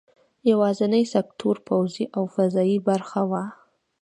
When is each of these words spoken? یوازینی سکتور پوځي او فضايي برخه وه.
یوازینی 0.49 1.03
سکتور 1.13 1.55
پوځي 1.67 2.03
او 2.15 2.23
فضايي 2.35 2.77
برخه 2.89 3.21
وه. 3.29 3.43